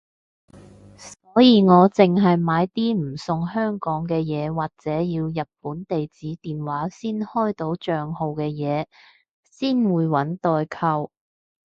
[0.97, 8.87] 所以我淨係買啲唔送香港嘅嘢或者要日本地址電話先開到帳號嘅嘢
[9.43, 11.11] 先會搵代購